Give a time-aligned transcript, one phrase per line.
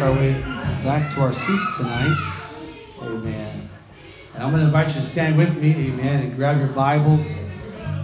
[0.00, 2.16] back to our seats tonight.
[3.02, 3.68] Amen.
[4.32, 7.44] And I'm going to invite you to stand with me, amen, and grab your Bibles.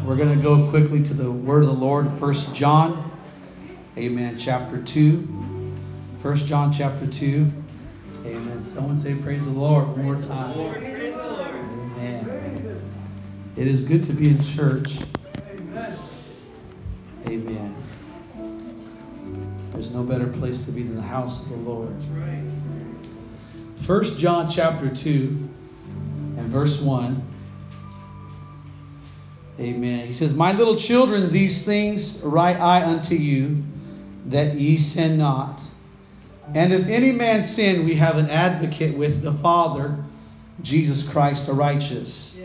[0.04, 3.10] We're going to go quickly to the word of the Lord, First John,
[3.96, 5.74] amen, chapter 2.
[6.20, 7.50] First John chapter 2.
[8.26, 8.62] Amen.
[8.62, 10.58] Someone say praise the Lord one more time.
[11.98, 12.82] Amen.
[13.56, 14.98] It is good to be in church.
[15.48, 15.98] Amen.
[17.26, 17.85] Amen.
[19.76, 21.94] There's no better place to be than the house of the Lord.
[23.82, 25.48] First John chapter 2
[26.38, 27.22] and verse 1.
[29.60, 30.06] Amen.
[30.06, 33.64] He says, My little children, these things write I unto you,
[34.28, 35.62] that ye sin not.
[36.54, 40.02] And if any man sin, we have an advocate with the Father,
[40.62, 42.40] Jesus Christ the righteous.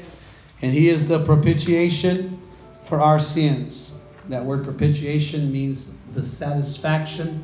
[0.61, 2.41] And he is the propitiation
[2.83, 3.95] for our sins.
[4.29, 7.43] That word propitiation means the satisfaction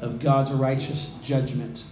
[0.00, 1.84] of God's righteous judgment.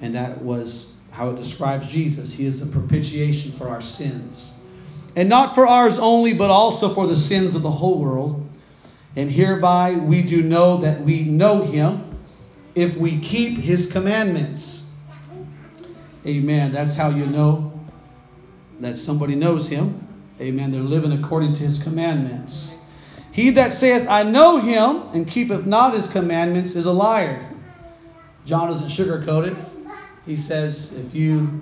[0.00, 2.32] And that was how it describes Jesus.
[2.32, 4.52] He is the propitiation for our sins.
[5.16, 8.46] And not for ours only, but also for the sins of the whole world.
[9.16, 12.18] And hereby we do know that we know him
[12.74, 14.92] if we keep his commandments.
[16.26, 16.72] Amen.
[16.72, 17.72] That's how you know
[18.80, 20.06] that somebody knows him.
[20.38, 20.70] Amen.
[20.70, 22.75] They're living according to his commandments.
[23.36, 27.46] He that saith, I know him, and keepeth not his commandments, is a liar.
[28.46, 29.56] John doesn't sugarcoat it.
[30.24, 31.60] He says, if you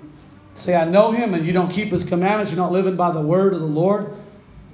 [0.53, 3.21] say, I know him, and you don't keep his commandments, you're not living by the
[3.21, 4.13] word of the Lord,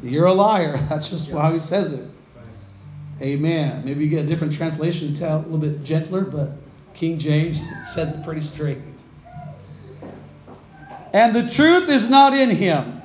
[0.03, 0.77] you're a liar.
[0.89, 2.07] That's just how he says it.
[3.19, 3.83] Amen.
[3.83, 6.51] Maybe you get a different translation, tell a little bit gentler, but
[6.93, 8.77] King James says it pretty straight.
[11.13, 13.01] And the truth is not in him.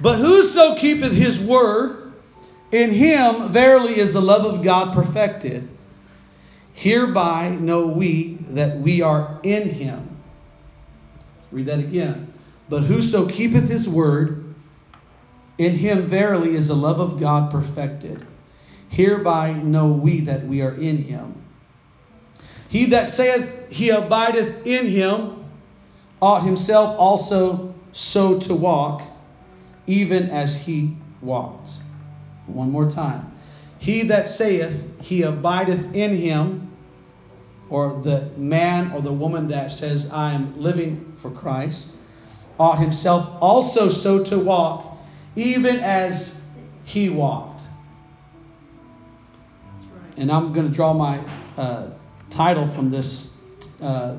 [0.00, 2.02] But whoso keepeth his word,
[2.72, 5.68] in him verily is the love of God perfected.
[6.74, 10.16] Hereby know we that we are in him.
[11.50, 12.32] Read that again.
[12.68, 14.54] But whoso keepeth his word,
[15.58, 18.26] in him verily is the love of God perfected.
[18.88, 21.42] Hereby know we that we are in him.
[22.68, 25.44] He that saith he abideth in him
[26.20, 29.02] ought himself also so to walk,
[29.86, 31.70] even as he walked.
[32.46, 33.32] One more time.
[33.78, 36.70] He that saith he abideth in him,
[37.68, 41.96] or the man or the woman that says, I am living for Christ,
[42.58, 44.98] ought himself also so to walk,
[45.34, 46.40] even as
[46.84, 47.62] he walked.
[50.16, 51.20] And I'm going to draw my
[51.56, 51.90] uh,
[52.30, 53.36] title from this
[53.82, 54.16] uh,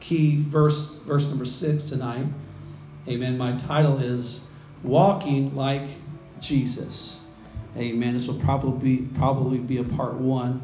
[0.00, 2.26] key verse, verse number six tonight.
[3.06, 3.36] Amen.
[3.36, 4.44] My title is
[4.82, 5.88] Walking Like
[6.40, 7.20] Jesus.
[7.76, 8.14] Amen.
[8.14, 10.62] This will probably be, probably be a part one.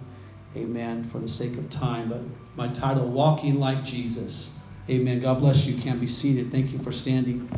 [0.56, 1.04] Amen.
[1.04, 2.08] For the sake of time.
[2.08, 2.20] But
[2.56, 4.56] my title, Walking Like Jesus.
[4.88, 5.20] Amen.
[5.20, 5.80] God bless you.
[5.80, 6.50] Can be seated.
[6.52, 7.48] Thank you for standing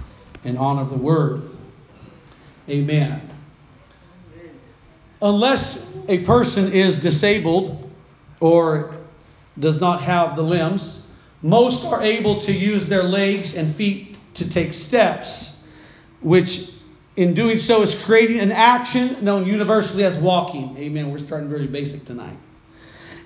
[0.44, 1.50] in honor of the word.
[2.69, 3.28] Amen.
[5.20, 7.90] Unless a person is disabled
[8.40, 8.96] or
[9.58, 11.10] does not have the limbs,
[11.43, 15.66] most are able to use their legs and feet to take steps,
[16.20, 16.72] which
[17.17, 20.76] in doing so is creating an action known universally as walking.
[20.79, 21.11] Amen.
[21.11, 22.37] We're starting very basic tonight.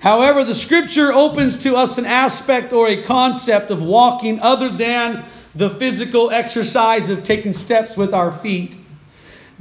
[0.01, 5.25] However, the scripture opens to us an aspect or a concept of walking other than
[5.55, 8.77] the physical exercise of taking steps with our feet.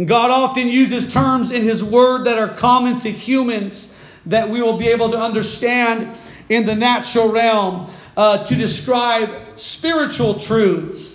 [0.04, 3.96] God often uses terms in His Word that are common to humans
[4.26, 6.18] that we will be able to understand
[6.50, 11.15] in the natural realm uh, to describe spiritual truths.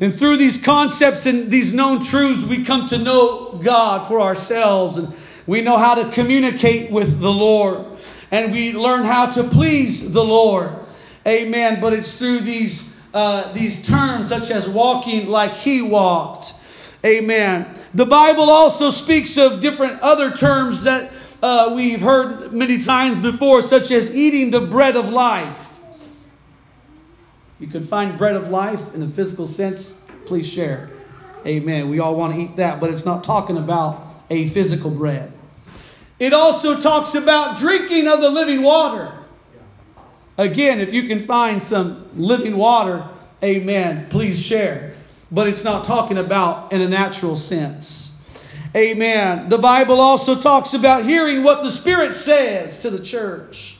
[0.00, 4.96] And through these concepts and these known truths, we come to know God for ourselves
[4.96, 5.12] and
[5.46, 7.86] we know how to communicate with the Lord
[8.30, 10.70] and we learn how to please the Lord.
[11.26, 11.80] Amen.
[11.80, 16.54] But it's through these uh, these terms such as walking like He walked.
[17.04, 17.78] Amen.
[17.94, 23.62] The Bible also speaks of different other terms that uh, we've heard many times before,
[23.62, 25.63] such as eating the bread of life.
[27.64, 30.04] You can find bread of life in a physical sense.
[30.26, 30.90] Please share.
[31.46, 31.88] Amen.
[31.88, 35.32] We all want to eat that, but it's not talking about a physical bread.
[36.18, 39.14] It also talks about drinking of the living water.
[40.36, 43.08] Again, if you can find some living water,
[43.42, 44.94] amen, please share.
[45.32, 48.20] But it's not talking about in a natural sense.
[48.76, 49.48] Amen.
[49.48, 53.73] The Bible also talks about hearing what the Spirit says to the church.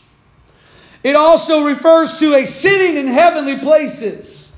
[1.04, 4.56] It also refers to a sitting in heavenly places.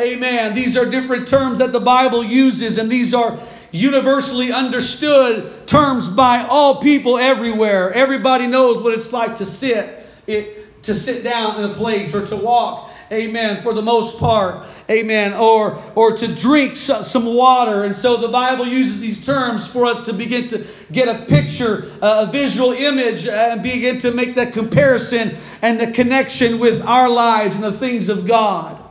[0.00, 0.54] Amen.
[0.54, 3.38] These are different terms that the Bible uses, and these are
[3.70, 7.92] universally understood terms by all people everywhere.
[7.92, 12.24] Everybody knows what it's like to sit it, to sit down in a place or
[12.26, 17.84] to walk, amen, for the most part, amen, or, or to drink some water.
[17.84, 21.90] And so the Bible uses these terms for us to begin to get a picture,
[22.00, 27.08] a visual image, uh, and begin to make that comparison and the connection with our
[27.08, 28.82] lives and the things of God.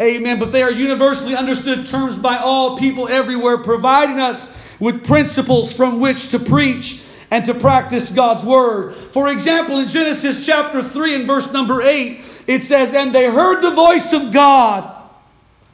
[0.00, 0.38] Amen.
[0.38, 6.00] But they are universally understood terms by all people everywhere, providing us with principles from
[6.00, 8.94] which to preach and to practice God's word.
[8.94, 13.60] For example, in Genesis chapter 3 and verse number 8, it says, And they heard
[13.60, 14.99] the voice of God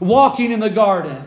[0.00, 1.26] walking in the garden.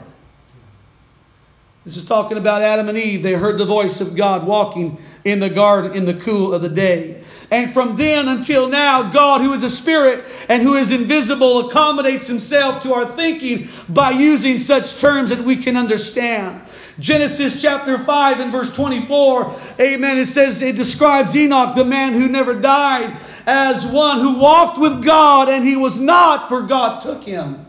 [1.86, 3.24] This is talking about Adam and Eve.
[3.24, 6.70] They heard the voice of God walking in the garden in the cool of the
[6.70, 7.24] day.
[7.52, 12.28] And from then until now, God, who is a spirit and who is invisible, accommodates
[12.28, 16.62] himself to our thinking by using such terms that we can understand.
[17.00, 22.28] Genesis chapter 5 and verse 24, amen, it says, it describes Enoch, the man who
[22.28, 27.24] never died, as one who walked with God and he was not, for God took
[27.24, 27.66] him.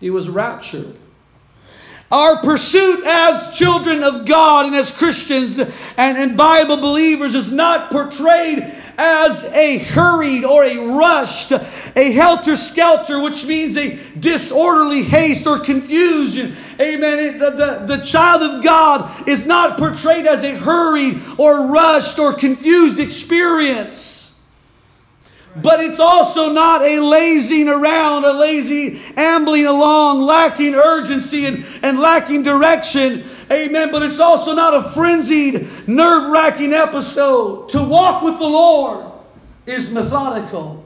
[0.00, 0.94] He was raptured.
[2.10, 7.90] Our pursuit as children of God and as Christians and, and Bible believers is not
[7.90, 8.64] portrayed
[8.96, 15.60] as a hurried or a rushed, a helter skelter, which means a disorderly haste or
[15.60, 16.56] confusion.
[16.80, 17.38] Amen.
[17.38, 22.32] The, the, the child of God is not portrayed as a hurried or rushed or
[22.32, 24.07] confused experience.
[25.62, 31.98] But it's also not a lazing around, a lazy ambling along, lacking urgency and, and
[31.98, 33.24] lacking direction.
[33.50, 33.90] Amen.
[33.90, 37.70] But it's also not a frenzied, nerve wracking episode.
[37.70, 39.12] To walk with the Lord
[39.66, 40.84] is methodical,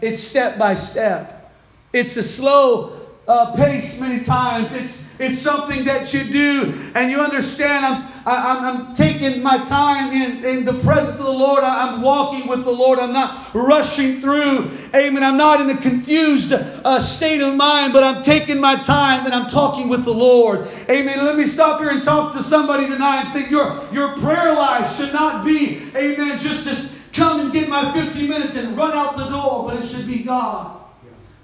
[0.00, 1.52] it's step by step,
[1.92, 4.72] it's a slow uh, pace many times.
[4.72, 9.42] It's, it's something that you do, and you understand I'm, I, am i I'm taking
[9.42, 11.62] my time in, in the presence of the Lord.
[11.62, 12.98] I, am walking with the Lord.
[12.98, 14.70] I'm not rushing through.
[14.94, 15.22] Amen.
[15.22, 19.34] I'm not in a confused uh, state of mind, but I'm taking my time and
[19.34, 20.66] I'm talking with the Lord.
[20.88, 21.24] Amen.
[21.24, 24.96] Let me stop here and talk to somebody tonight and say, Your, your prayer life
[24.96, 29.16] should not be, amen, just to come and get my 15 minutes and run out
[29.16, 30.80] the door, but it should be God.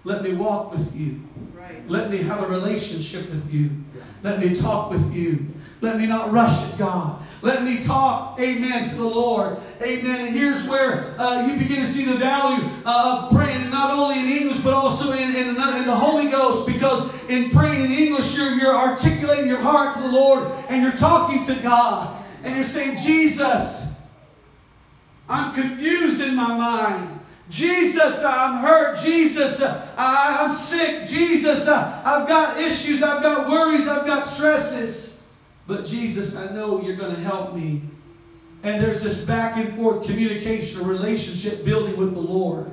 [0.04, 1.20] Let me walk with you.
[1.86, 3.70] Let me have a relationship with you.
[4.22, 5.46] Let me talk with you.
[5.82, 7.22] Let me not rush at God.
[7.42, 9.58] Let me talk, amen, to the Lord.
[9.82, 10.20] Amen.
[10.20, 14.18] And here's where uh, you begin to see the value uh, of praying, not only
[14.18, 16.66] in English, but also in, in, in, the Holy Ghost.
[16.66, 20.92] Because in praying in English, you're, you're articulating your heart to the Lord and you're
[20.92, 22.24] talking to God.
[22.44, 23.92] And you're saying, Jesus,
[25.28, 27.13] I'm confused in my mind.
[27.50, 28.98] Jesus, I'm hurt.
[28.98, 31.06] Jesus, I, am sick.
[31.06, 33.02] Jesus, I've got issues.
[33.02, 33.86] I've got worries.
[33.86, 35.22] I've got stresses.
[35.66, 37.82] But Jesus, I know you're going to help me.
[38.62, 42.70] And there's this back and forth communication, a relationship building with the Lord.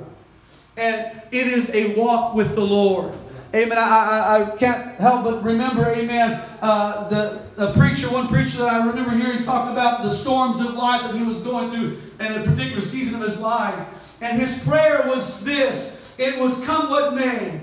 [0.78, 3.14] And it is a walk with the Lord.
[3.54, 3.78] Amen.
[3.78, 8.70] I, I, I can't help but remember, amen, uh, the, the preacher, one preacher that
[8.70, 12.42] I remember hearing talk about the storms of life that he was going through in
[12.42, 13.86] a particular season of his life.
[14.22, 17.62] And his prayer was this it was, Come what may,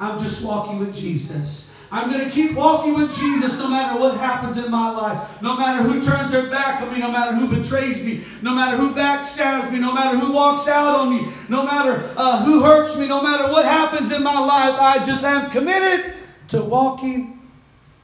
[0.00, 1.72] I'm just walking with Jesus.
[1.92, 5.40] I'm going to keep walking with Jesus no matter what happens in my life.
[5.40, 8.76] No matter who turns their back on me, no matter who betrays me, no matter
[8.76, 12.96] who backstabs me, no matter who walks out on me, no matter uh, who hurts
[12.96, 16.14] me, no matter what happens in my life, I just am committed
[16.48, 17.38] to walking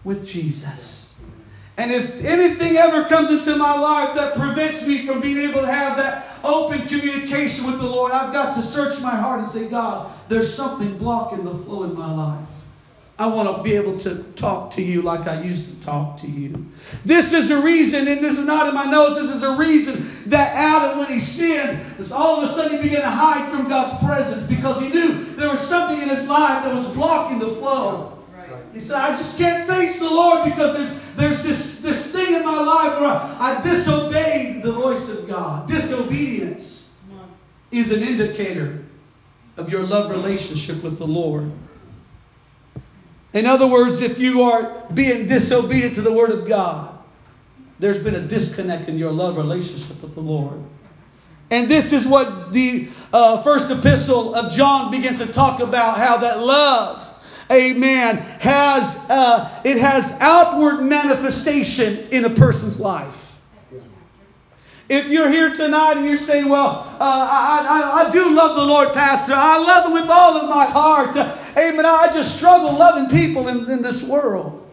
[0.04, 1.12] with Jesus.
[1.76, 5.72] And if anything ever comes into my life that prevents me from being able to
[5.72, 9.68] have that open communication with the Lord, I've got to search my heart and say,
[9.68, 12.48] God, there's something blocking the flow in my life.
[13.20, 16.26] I want to be able to talk to you like I used to talk to
[16.26, 16.66] you.
[17.04, 20.10] This is a reason, and this is not in my notes, this is a reason
[20.26, 21.78] that Adam, when he sinned,
[22.14, 25.50] all of a sudden he began to hide from God's presence because he knew there
[25.50, 28.16] was something in his life that was blocking the flow.
[28.72, 32.44] He said, I just can't face the Lord because there's, there's this, this thing in
[32.44, 35.68] my life where I, I disobeyed the voice of God.
[35.68, 36.94] Disobedience
[37.70, 38.84] is an indicator
[39.56, 41.50] of your love relationship with the Lord.
[43.32, 46.98] In other words, if you are being disobedient to the Word of God,
[47.78, 50.62] there's been a disconnect in your love relationship with the Lord.
[51.50, 56.18] And this is what the uh, first epistle of John begins to talk about how
[56.18, 57.09] that love
[57.50, 63.30] amen, has uh, it has outward manifestation in a person's life.
[64.90, 68.64] If you're here tonight and you're saying, Well, uh, I, I, I, do love the
[68.64, 69.34] Lord, Pastor.
[69.34, 71.16] I love Him with all of my heart.
[71.56, 71.86] Amen.
[71.86, 74.68] I just struggle loving people in, in this world.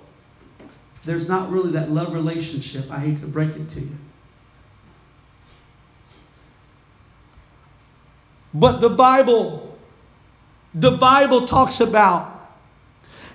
[1.05, 2.91] There's not really that love relationship.
[2.91, 3.95] I hate to break it to you.
[8.55, 9.77] But the Bible,
[10.73, 12.36] the Bible talks about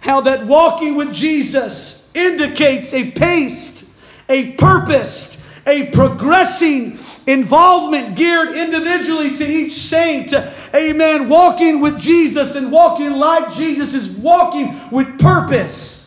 [0.03, 3.89] how that walking with Jesus indicates a paced,
[4.29, 10.35] a purposed, a progressing involvement geared individually to each saint.
[10.75, 11.29] Amen.
[11.29, 16.03] Walking with Jesus and walking like Jesus is walking with purpose.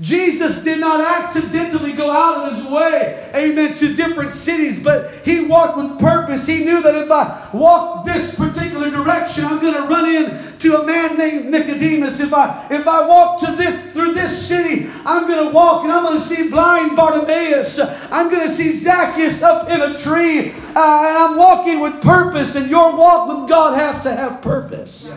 [0.00, 5.46] Jesus did not accidentally go out of his way, amen, to different cities, but he
[5.46, 6.48] walked with purpose.
[6.48, 10.80] He knew that if I walk this particular direction, I'm going to run in to
[10.80, 12.20] a man named Nicodemus.
[12.20, 15.92] If I if I walk to this through this city, I'm going to walk and
[15.92, 17.78] I'm going to see blind Bartimaeus.
[18.10, 22.56] I'm going to see Zacchaeus up in a tree, uh, and I'm walking with purpose.
[22.56, 25.14] And your walk with God has to have purpose.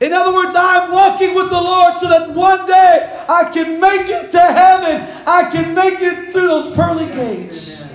[0.00, 4.08] In other words, I'm walking with the Lord so that one day I can make
[4.08, 5.04] it to heaven.
[5.26, 7.91] I can make it through those pearly gates.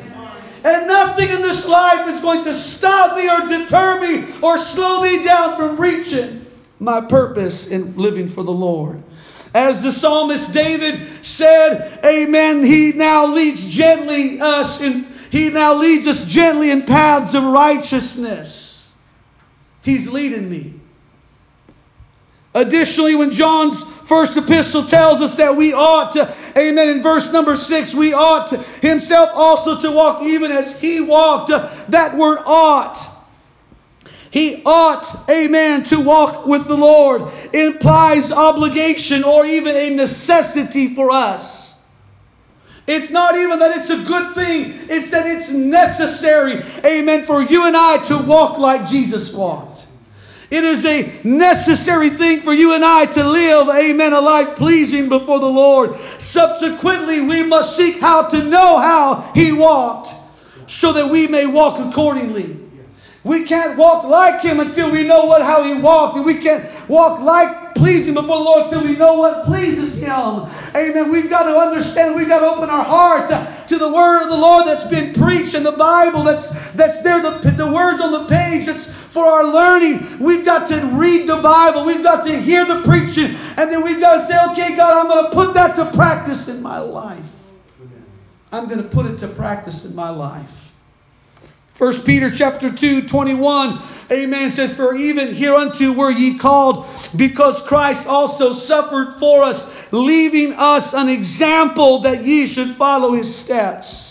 [0.68, 5.02] And nothing in this life is going to stop me or deter me or slow
[5.02, 6.46] me down from reaching
[6.78, 9.02] my purpose in living for the Lord.
[9.54, 16.06] As the psalmist David said, Amen, he now leads gently us and he now leads
[16.06, 18.92] us gently in paths of righteousness.
[19.84, 20.74] He's leading me.
[22.54, 27.56] Additionally, when John's first epistle tells us that we ought to, amen, in verse number
[27.56, 31.50] six, we ought to, himself also to walk even as he walked.
[31.50, 32.98] that word ought.
[34.32, 37.24] He ought, amen, to walk with the Lord
[37.54, 41.68] implies obligation or even a necessity for us.
[42.86, 47.66] It's not even that it's a good thing, it's that it's necessary, amen, for you
[47.66, 49.87] and I to walk like Jesus walked.
[50.50, 55.10] It is a necessary thing for you and I to live, amen, a life pleasing
[55.10, 55.96] before the Lord.
[56.20, 60.14] Subsequently, we must seek how to know how He walked
[60.68, 62.56] so that we may walk accordingly.
[63.26, 66.66] We can't walk like Him until we know what how He walked, and we can't
[66.88, 70.50] walk like pleasing before the Lord until we know what pleases Him.
[70.74, 71.12] Amen.
[71.12, 73.28] We've got to understand, we've got to open our heart
[73.68, 77.22] to the word of the Lord that's been preached in the Bible that's that's there,
[77.22, 80.20] the, the words on the page that's for our learning.
[80.20, 81.86] We've got to read the Bible.
[81.86, 83.36] We've got to hear the preaching.
[83.58, 86.48] And then we've got to say, okay, God, I'm going to put that to practice
[86.48, 87.26] in my life.
[88.52, 90.76] I'm going to put it to practice in my life.
[91.80, 93.82] 1 Peter chapter 2, 21,
[94.12, 100.54] amen, says, For even hereunto were ye called, because Christ also suffered for us, leaving
[100.54, 104.07] us an example that ye should follow his steps.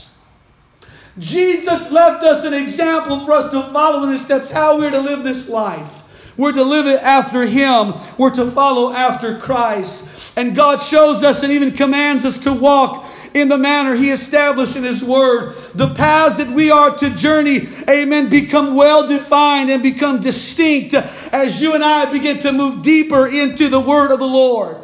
[1.19, 5.01] Jesus left us an example for us to follow in his steps, how we're to
[5.01, 6.03] live this life.
[6.37, 7.95] We're to live it after him.
[8.19, 10.11] We're to follow after Christ.
[10.37, 13.07] And God shows us and even commands us to walk
[13.37, 15.57] in the manner He established in His Word.
[15.75, 21.61] The paths that we are to journey, amen, become well defined and become distinct as
[21.61, 24.79] you and I begin to move deeper into the Word of the Lord.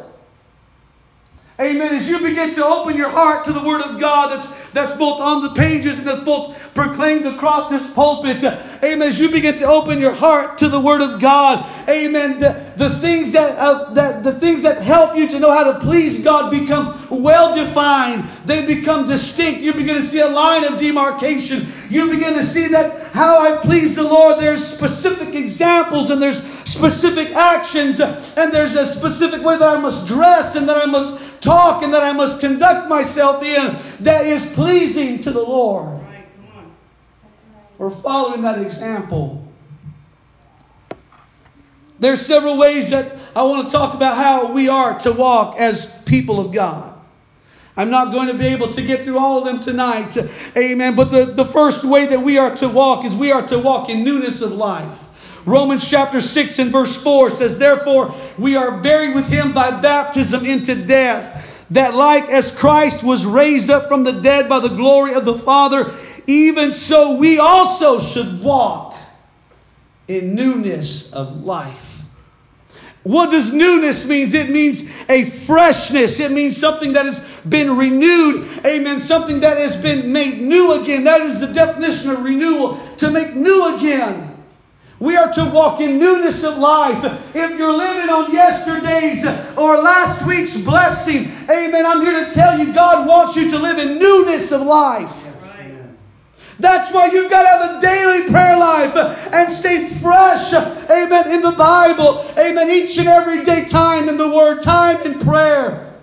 [1.59, 1.93] Amen.
[1.93, 5.19] As you begin to open your heart to the Word of God that's that's both
[5.21, 8.43] on the pages and that's both proclaimed across this pulpit.
[8.43, 9.01] Amen.
[9.01, 12.39] As you begin to open your heart to the Word of God, Amen.
[12.39, 15.79] The, the things that, uh, that the things that help you to know how to
[15.79, 18.23] please God become well defined.
[18.45, 19.61] They become distinct.
[19.61, 21.67] You begin to see a line of demarcation.
[21.89, 24.39] You begin to see that how I please the Lord.
[24.39, 30.07] There's specific examples and there's specific actions and there's a specific way that I must
[30.07, 34.51] dress and that I must talk and that I must conduct myself in that is
[34.53, 35.99] pleasing to the Lord.
[37.77, 39.45] We're following that example.
[41.99, 46.01] There's several ways that I want to talk about how we are to walk as
[46.03, 46.93] people of God.
[47.75, 50.15] I'm not going to be able to get through all of them tonight.
[50.55, 50.95] Amen.
[50.95, 53.89] But the, the first way that we are to walk is we are to walk
[53.89, 54.99] in newness of life.
[55.45, 60.45] Romans chapter 6 and verse 4 says, Therefore, we are buried with him by baptism
[60.45, 61.32] into death,
[61.71, 65.37] that like as Christ was raised up from the dead by the glory of the
[65.37, 65.93] Father,
[66.27, 68.95] even so we also should walk
[70.07, 71.93] in newness of life.
[73.03, 74.33] What does newness mean?
[74.33, 76.21] It means a freshness.
[76.21, 78.47] It means something that has been renewed.
[78.65, 79.01] Amen.
[79.01, 81.03] Something that has been made new again.
[81.03, 82.79] That is the definition of renewal.
[82.99, 84.32] To make new again.
[85.03, 87.03] We are to walk in newness of life.
[87.35, 89.25] If you're living on yesterday's
[89.57, 93.79] or last week's blessing, amen, I'm here to tell you God wants you to live
[93.79, 95.11] in newness of life.
[96.57, 98.95] That's why you've got to have a daily prayer life
[99.33, 104.29] and stay fresh, amen, in the Bible, amen, each and every day, time in the
[104.29, 105.99] Word, time in prayer.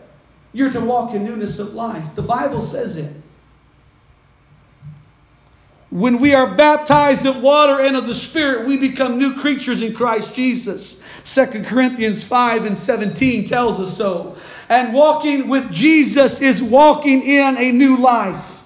[0.53, 2.05] You're to walk in newness of life.
[2.17, 3.20] The Bible says it.
[5.91, 9.93] When we are baptized of water and of the Spirit, we become new creatures in
[9.93, 11.03] Christ Jesus.
[11.25, 14.37] 2 Corinthians 5 and 17 tells us so.
[14.69, 18.65] And walking with Jesus is walking in a new life.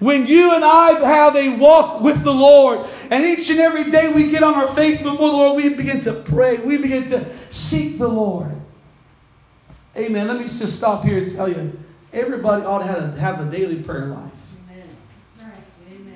[0.00, 2.80] When you and I have a walk with the Lord,
[3.12, 6.00] and each and every day we get on our face before the Lord, we begin
[6.02, 8.54] to pray, we begin to seek the Lord.
[9.96, 10.26] Amen.
[10.26, 11.78] Let me just stop here and tell you
[12.12, 14.33] everybody ought to have a daily prayer life.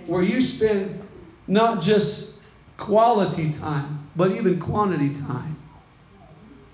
[0.08, 1.06] Where you spend
[1.46, 2.40] not just
[2.78, 5.56] quality time, but even quantity time.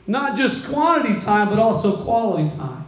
[0.06, 2.86] Not just quantity time, but also quality time.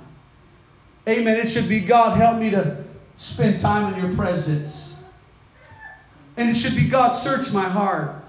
[1.08, 1.36] Amen.
[1.38, 2.84] It should be God, help me to
[3.16, 5.02] spend time in your presence.
[6.36, 8.22] And it should be God, search my heart.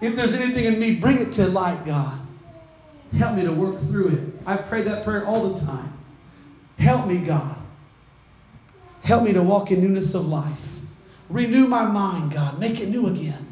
[0.00, 2.20] If there's anything in me, bring it to light, God.
[3.16, 4.20] Help me to work through it.
[4.46, 5.92] I pray that prayer all the time.
[6.78, 7.56] Help me, God.
[9.04, 10.60] Help me to walk in newness of life.
[11.28, 12.58] Renew my mind, God.
[12.58, 13.46] Make it new again.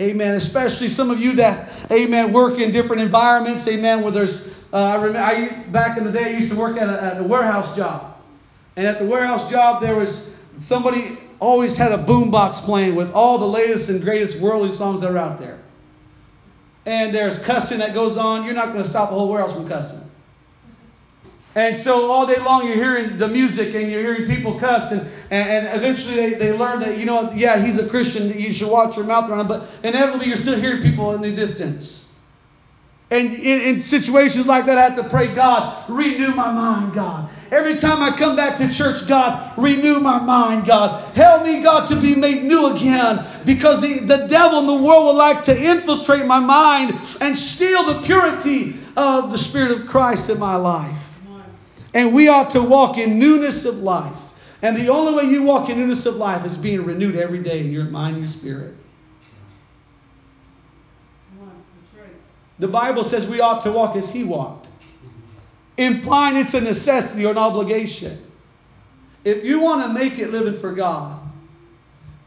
[0.00, 0.34] Amen.
[0.34, 3.68] Especially some of you that, amen, work in different environments.
[3.68, 4.02] Amen.
[4.02, 6.88] Where there's, uh, I remember, I, back in the day, I used to work at
[6.88, 8.16] a, at a warehouse job.
[8.74, 13.38] And at the warehouse job, there was somebody always had a boombox playing with all
[13.38, 15.60] the latest and greatest worldly songs that are out there
[16.88, 19.68] and there's cussing that goes on, you're not going to stop the whole warehouse from
[19.68, 19.97] cussing.
[21.58, 25.00] And so all day long you're hearing the music and you're hearing people cuss, and,
[25.32, 28.70] and, and eventually they, they learn that, you know, yeah, he's a Christian, you should
[28.70, 32.14] watch your mouth around, him but inevitably you're still hearing people in the distance.
[33.10, 37.28] And in, in situations like that, I have to pray, God, renew my mind, God.
[37.50, 41.12] Every time I come back to church, God, renew my mind, God.
[41.16, 45.06] Help me, God, to be made new again because the, the devil in the world
[45.06, 50.30] would like to infiltrate my mind and steal the purity of the Spirit of Christ
[50.30, 50.97] in my life.
[51.94, 54.18] And we ought to walk in newness of life.
[54.62, 57.60] And the only way you walk in newness of life is being renewed every day
[57.60, 58.74] in your mind and your spirit.
[62.58, 64.68] The Bible says we ought to walk as He walked
[65.78, 68.22] implying it's a necessity or an obligation.
[69.24, 71.20] If you want to make it living for God,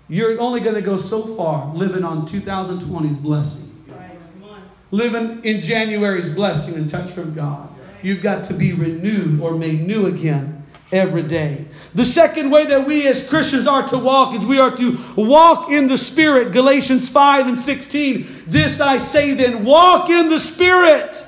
[0.08, 3.86] you're only going to go so far living on 2020's blessing.
[3.88, 4.18] Right.
[4.92, 7.70] Living in January's blessing and touch from God.
[8.04, 11.66] You've got to be renewed or made new again every day.
[11.94, 15.72] The second way that we as Christians are to walk is we are to walk
[15.72, 16.52] in the Spirit.
[16.52, 18.28] Galatians 5 and 16.
[18.48, 21.28] This I say then, walk in the Spirit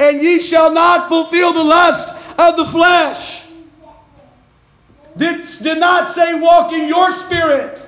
[0.00, 3.42] and ye shall not fulfill the lust of the flesh.
[5.14, 7.86] This did not say walk in your spirit,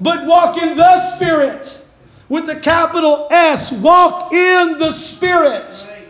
[0.00, 1.86] but walk in the spirit
[2.28, 3.70] with the capital S.
[3.70, 6.01] Walk in the spirit.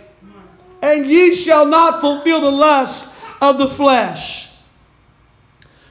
[0.83, 4.49] And ye shall not fulfill the lust of the flesh.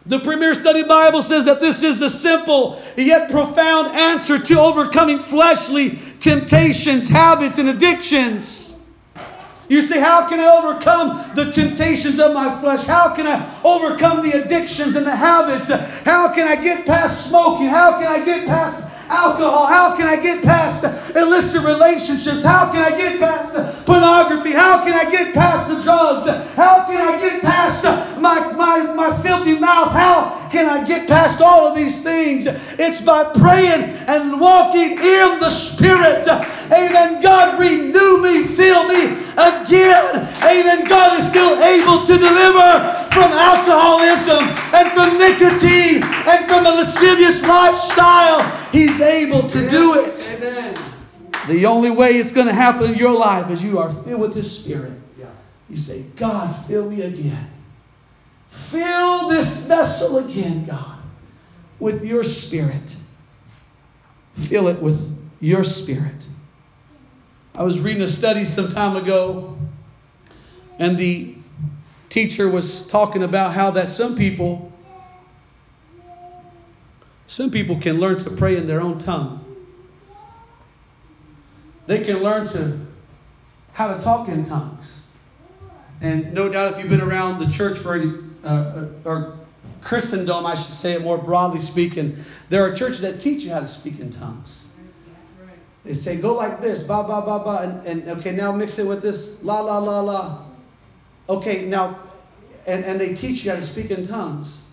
[0.06, 5.20] The Premier Study Bible says that this is a simple yet profound answer to overcoming
[5.20, 8.78] fleshly temptations, habits, and addictions.
[9.70, 12.86] You say, How can I overcome the temptations of my flesh?
[12.86, 15.72] How can I overcome the addictions and the habits?
[16.04, 17.68] How can I get past smoking?
[17.68, 19.68] How can I get past alcohol?
[19.68, 20.84] How can I get past
[21.16, 22.44] illicit relationships?
[22.44, 24.54] How can I get past pornography?
[24.54, 26.28] How can I get past the drugs?
[26.56, 27.84] How can I get past
[28.18, 29.92] my, my, my filthy mouth?
[29.92, 32.48] How can I get past all of these things?
[32.48, 36.28] It's by praying and walking in the Spirit.
[36.28, 37.22] Amen.
[37.22, 39.04] God, renew me, fill me
[39.36, 40.28] again.
[40.44, 40.88] Amen.
[40.88, 43.91] God is still able to deliver from alcoholism
[51.52, 54.36] The only way it's going to happen in your life is you are filled with
[54.36, 54.94] His Spirit.
[55.70, 57.50] You say, God, fill me again.
[58.50, 61.00] Fill this vessel again, God,
[61.80, 62.96] with your Spirit.
[64.38, 65.00] Fill it with
[65.40, 66.26] your Spirit.
[67.54, 69.58] I was reading a study some time ago,
[70.80, 71.36] and the
[72.10, 74.72] teacher was talking about how that some people
[77.28, 79.41] some people can learn to pray in their own tongue.
[81.88, 82.80] They can learn to
[83.74, 85.06] how to talk in tongues.
[86.02, 88.14] And no doubt, if you've been around the church for any,
[88.44, 89.40] uh, uh or
[89.82, 93.60] Christendom, I should say it more broadly speaking, there are churches that teach you how
[93.60, 94.70] to speak in tongues.
[95.84, 98.86] They say, go like this, ba, ba, ba, ba, and, and okay, now mix it
[98.86, 100.44] with this, la, la, la, la.
[101.28, 102.00] Okay, now,
[102.68, 104.66] and, and they teach you how to speak in tongues.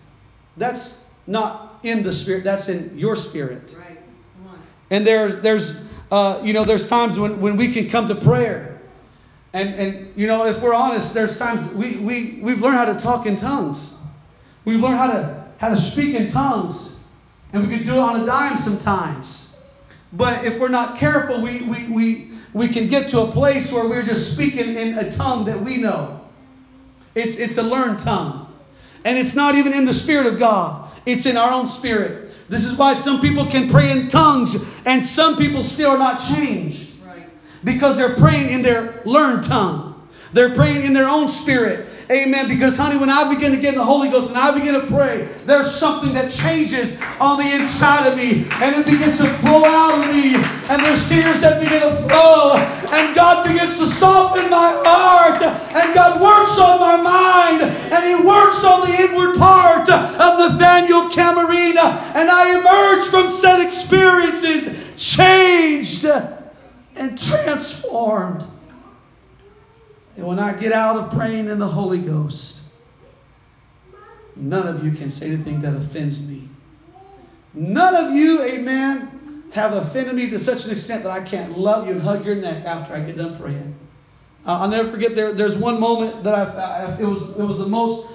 [0.57, 3.75] That's not in the spirit, that's in your spirit.
[3.79, 3.97] Right.
[4.37, 4.59] Come on.
[4.91, 8.81] And there's, there's, uh, you know, there's times when, when we can come to prayer.
[9.53, 12.99] And, and, you know, if we're honest, there's times we, we, we've learned how to
[12.99, 13.95] talk in tongues.
[14.65, 16.97] We've learned how to how to speak in tongues,
[17.51, 19.57] and we can do it on a dime sometimes.
[20.13, 23.87] But if we're not careful, we, we, we, we can get to a place where
[23.87, 26.21] we're just speaking in a tongue that we know.
[27.13, 28.47] It's, it's a learned tongue.
[29.03, 32.28] And it's not even in the Spirit of God, it's in our own spirit.
[32.49, 36.19] This is why some people can pray in tongues and some people still are not
[36.19, 36.87] changed.
[37.63, 40.07] Because they're praying in their learned tongue.
[40.33, 41.88] They're praying in their own spirit.
[42.11, 42.47] Amen.
[42.47, 44.87] Because, honey, when I begin to get in the Holy Ghost and I begin to
[44.87, 48.47] pray, there's something that changes on the inside of me.
[48.49, 50.33] And it begins to flow out of me.
[50.33, 52.57] And there's tears that begin to flow.
[52.57, 55.43] And God begins to soften my heart.
[55.43, 57.61] And God works on my mind.
[57.61, 61.93] And He works on the inward part of Nathaniel Camarena.
[62.15, 64.65] And I emerge from said experiences
[64.97, 68.43] changed and transformed.
[70.19, 72.63] And when I get out of praying in the Holy Ghost,
[74.35, 76.49] none of you can say anything that offends me.
[77.53, 81.87] None of you, amen, have offended me to such an extent that I can't love
[81.87, 83.73] you and hug your neck after I get done praying.
[84.45, 87.57] Uh, I'll never forget there, there's one moment that I, I, it was it was
[87.57, 88.05] the most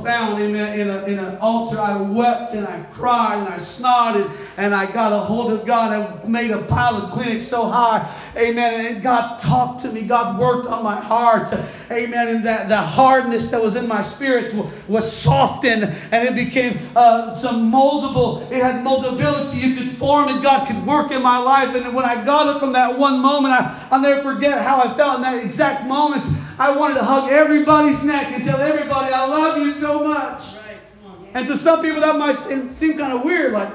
[0.00, 0.78] profound, amen.
[0.78, 4.90] In, a, in an altar, I wept and I cried and I snorted and I
[4.90, 8.94] got a hold of God and made a pile of Kleenex so high, amen.
[8.94, 10.02] And God talked to me.
[10.02, 11.52] God worked on my heart,
[11.90, 12.28] amen.
[12.28, 14.54] And that the hardness that was in my spirit
[14.88, 18.50] was softened and it became uh, some moldable.
[18.50, 19.60] It had moldability.
[19.60, 20.42] You could form it.
[20.42, 21.74] God could work in my life.
[21.74, 24.94] And when I got up from that one moment, I, I'll never forget how I
[24.94, 26.24] felt in that exact moment.
[26.60, 30.56] I wanted to hug everybody's neck and tell everybody I love you so much.
[30.56, 30.76] Right.
[31.06, 31.38] On, yeah.
[31.38, 33.72] And to some people that might seem, seem kind of weird, like,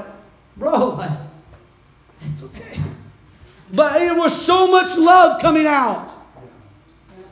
[0.55, 1.09] bro, like,
[2.31, 2.79] it's okay.
[3.73, 6.11] But it was so much love coming out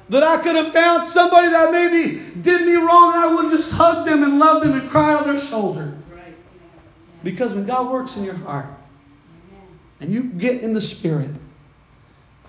[0.09, 3.71] that I could have found somebody that maybe did me wrong and I would just
[3.73, 5.93] hug them and love them and cry on their shoulder.
[7.23, 8.65] Because when God works in your heart
[9.99, 11.29] and you get in the Spirit,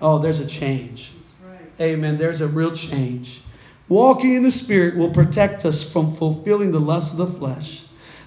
[0.01, 1.11] oh, there's a change.
[1.79, 2.17] Amen.
[2.17, 3.41] There's a real change.
[3.87, 7.83] Walking in the Spirit will protect us from fulfilling the lust of the flesh.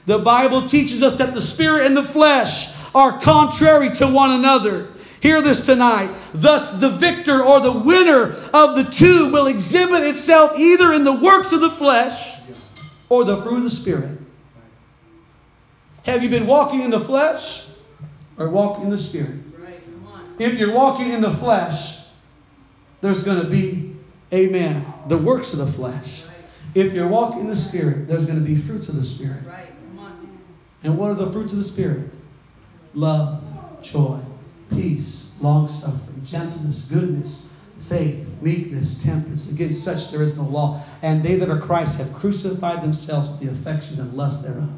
[0.06, 4.88] The Bible teaches us that the Spirit and the flesh are contrary to one another.
[5.20, 6.14] Hear this tonight.
[6.32, 11.20] Thus, the victor or the winner of the two will exhibit itself either in the
[11.20, 12.34] works of the flesh
[13.08, 14.18] or the fruit of the Spirit.
[16.04, 17.66] Have you been walking in the flesh
[18.38, 19.40] or walking in the Spirit?
[20.38, 21.87] If you're walking in the flesh,
[23.00, 23.96] there's going to be,
[24.32, 26.24] amen, the works of the flesh.
[26.74, 29.42] If you're walking in the Spirit, there's going to be fruits of the Spirit.
[30.82, 32.10] And what are the fruits of the Spirit?
[32.94, 33.42] Love,
[33.82, 34.20] joy,
[34.70, 37.48] peace, long suffering, gentleness, goodness,
[37.80, 39.50] faith, meekness, temperance.
[39.50, 40.82] Against such there is no law.
[41.02, 44.70] And they that are Christ have crucified themselves with the affections and lust thereof.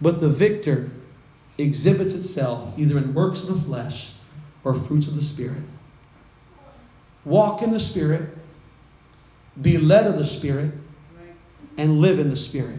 [0.00, 0.90] But the victor
[1.62, 4.10] exhibits itself either in works of the flesh
[4.64, 5.62] or fruits of the Spirit.
[7.24, 8.28] Walk in the Spirit,
[9.60, 10.72] be led of the Spirit,
[11.76, 12.78] and live in the Spirit.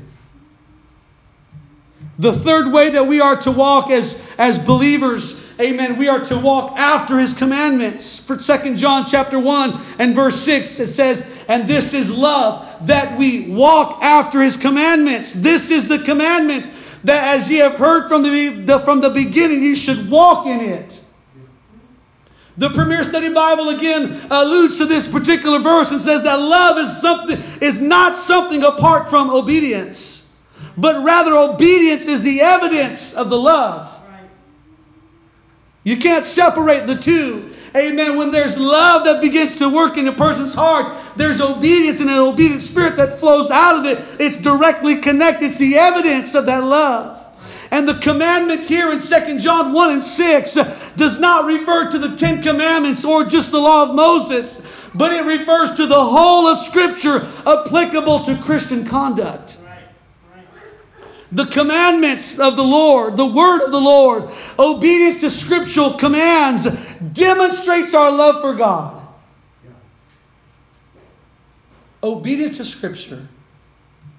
[2.19, 6.37] The third way that we are to walk as, as believers, amen, we are to
[6.37, 8.23] walk after his commandments.
[8.23, 13.17] For 2 John chapter 1 and verse 6, it says, And this is love, that
[13.17, 15.33] we walk after his commandments.
[15.33, 16.72] This is the commandment
[17.03, 20.59] that as ye have heard from the, the, from the beginning, ye should walk in
[20.61, 21.03] it.
[22.55, 27.01] The Premier Study Bible again alludes to this particular verse and says that love is
[27.01, 30.31] something is not something apart from obedience,
[30.77, 33.89] but rather obedience is the evidence of the love.
[35.83, 37.52] You can't separate the two.
[37.75, 38.17] Amen.
[38.17, 42.19] When there's love that begins to work in a person's heart, there's obedience and an
[42.19, 44.03] obedient spirit that flows out of it.
[44.19, 45.47] It's directly connected.
[45.47, 47.19] It's the evidence of that love.
[47.71, 50.53] And the commandment here in 2 John 1 and 6
[50.95, 55.25] does not refer to the Ten Commandments or just the law of Moses, but it
[55.25, 59.57] refers to the whole of Scripture applicable to Christian conduct
[61.33, 66.65] the commandments of the Lord, the word of the Lord, obedience to scriptural commands
[67.13, 69.01] demonstrates our love for God.
[72.03, 73.27] Obedience to scripture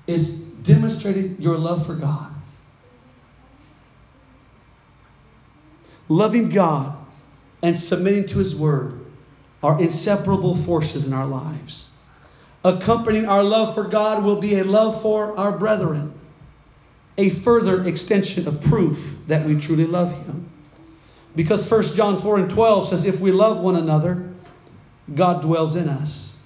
[0.09, 2.33] is demonstrating your love for God.
[6.09, 6.97] Loving God
[7.63, 9.07] and submitting to his word
[9.63, 11.91] are inseparable forces in our lives.
[12.65, 16.14] Accompanying our love for God will be a love for our brethren
[17.17, 20.49] a further extension of proof that we truly love him.
[21.37, 24.33] Because 1 John 4 and 12 says, If we love one another,
[25.15, 26.41] God dwells in us,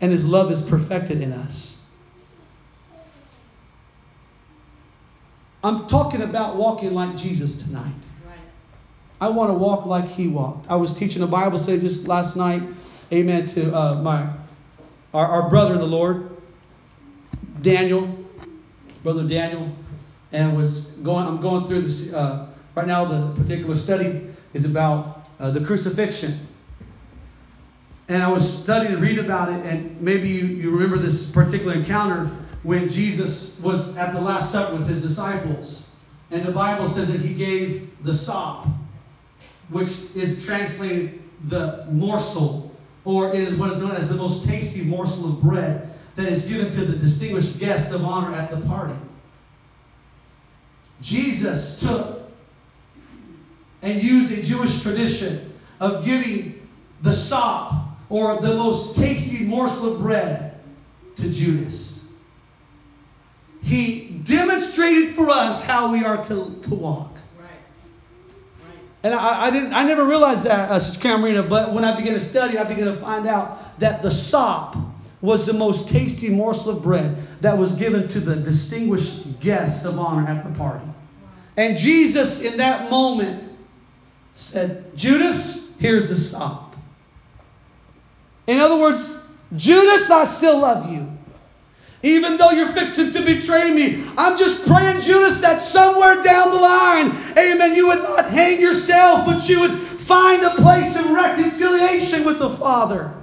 [0.00, 1.80] and his love is perfected in us.
[5.62, 7.94] I'm talking about walking like Jesus tonight.
[9.20, 10.70] I want to walk like he walked.
[10.70, 12.62] I was teaching a Bible study just last night,
[13.10, 14.30] amen, to uh, my
[15.14, 16.36] our, our brother in the Lord,
[17.62, 18.26] Daniel,
[19.02, 19.74] brother Daniel
[20.34, 21.26] and was going.
[21.26, 23.04] I'm going through this uh, right now.
[23.04, 26.40] The particular study is about uh, the crucifixion,
[28.08, 29.64] and I was studying to read about it.
[29.64, 32.26] And maybe you, you remember this particular encounter
[32.64, 35.92] when Jesus was at the Last Supper with his disciples.
[36.30, 38.66] And the Bible says that he gave the sop,
[39.68, 44.82] which is translated the morsel, or it is what is known as the most tasty
[44.82, 48.94] morsel of bread that is given to the distinguished guest of honor at the party.
[51.00, 52.30] Jesus took
[53.82, 56.66] and used a Jewish tradition of giving
[57.02, 57.74] the sop,
[58.08, 60.60] or the most tasty morsel of bread,
[61.16, 61.94] to Judas
[63.64, 67.12] he demonstrated for us how we are to, to walk.
[67.38, 67.48] Right.
[68.62, 68.78] Right.
[69.02, 72.12] And I, I didn't I never realized that, uh, Sister Camarena, but when I began
[72.12, 74.76] to study, I began to find out that the sop
[75.24, 79.98] was the most tasty morsel of bread that was given to the distinguished guest of
[79.98, 80.84] honor at the party.
[81.56, 83.42] And Jesus, in that moment,
[84.34, 86.76] said, Judas, here's the sop.
[88.46, 89.18] In other words,
[89.56, 91.10] Judas, I still love you.
[92.02, 96.60] Even though you're fixing to betray me, I'm just praying, Judas, that somewhere down the
[96.60, 102.24] line, amen, you would not hang yourself, but you would find a place of reconciliation
[102.24, 103.14] with the Father.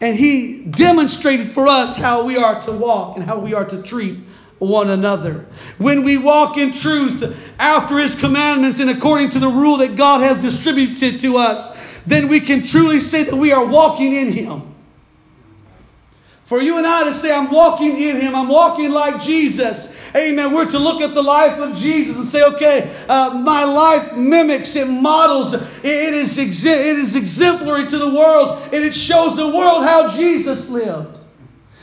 [0.00, 3.82] And he demonstrated for us how we are to walk and how we are to
[3.82, 4.18] treat
[4.58, 5.46] one another.
[5.78, 10.20] When we walk in truth after his commandments and according to the rule that God
[10.20, 14.68] has distributed to us, then we can truly say that we are walking in him.
[16.48, 19.94] For you and I to say, I'm walking in Him, I'm walking like Jesus.
[20.14, 20.54] Amen.
[20.54, 24.74] We're to look at the life of Jesus and say, okay, uh, my life mimics,
[24.76, 29.48] it models, it, it, is it is exemplary to the world, and it shows the
[29.48, 31.20] world how Jesus lived.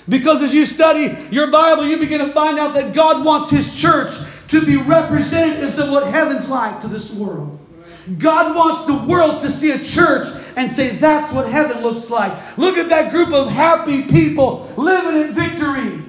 [0.07, 3.73] Because as you study your Bible, you begin to find out that God wants His
[3.73, 4.13] church
[4.49, 7.59] to be representatives of what heaven's like to this world.
[8.19, 12.57] God wants the world to see a church and say, that's what heaven looks like.
[12.57, 16.04] Look at that group of happy people living in victory.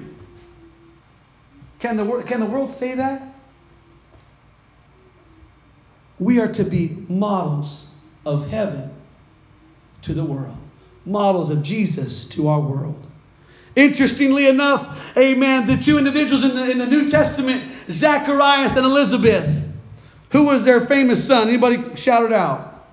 [1.79, 3.21] Can the, can the world say that?
[6.19, 7.89] We are to be models
[8.25, 8.91] of heaven
[10.03, 10.57] to the world,
[11.05, 13.07] models of Jesus to our world.
[13.75, 19.47] Interestingly enough, amen, the two individuals in the, in the New Testament, Zacharias and Elizabeth,
[20.31, 21.47] who was their famous son?
[21.47, 22.85] Anybody shout it out?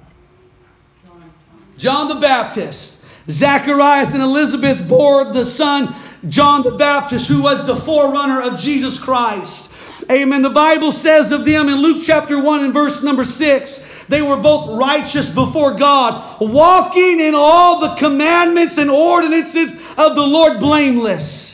[1.78, 3.04] John the Baptist.
[3.28, 5.94] Zacharias and Elizabeth bore the son
[6.28, 9.72] John the Baptist, who was the forerunner of Jesus Christ.
[10.10, 10.42] Amen.
[10.42, 14.36] The Bible says of them in Luke chapter 1 and verse number 6 they were
[14.36, 21.52] both righteous before God, walking in all the commandments and ordinances of the Lord blameless.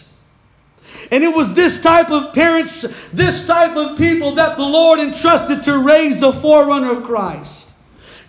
[1.12, 5.64] And it was this type of parents, this type of people that the Lord entrusted
[5.64, 7.69] to raise the forerunner of Christ.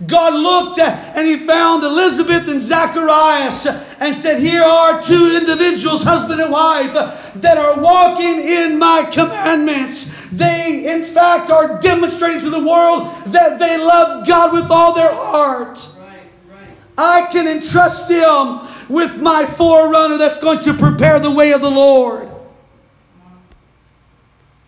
[0.08, 5.38] God looked uh, and he found Elizabeth and Zacharias uh, and said, Here are two
[5.38, 10.12] individuals, husband and wife, uh, that are walking in my commandments.
[10.32, 15.12] They, in fact, are demonstrating to the world that they love God with all their
[15.12, 15.78] heart.
[16.00, 16.70] Right, right.
[16.98, 21.72] I can entrust them with my forerunner that's going to prepare the way of the
[21.72, 22.28] Lord.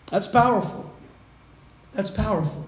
[0.08, 0.94] That's powerful.
[1.94, 2.68] That's powerful.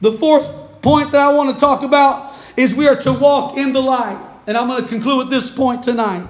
[0.00, 3.72] The fourth point that I want to talk about is we are to walk in
[3.72, 4.24] the light.
[4.46, 6.26] And I'm going to conclude with this point tonight.